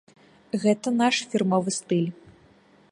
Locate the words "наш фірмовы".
1.01-1.69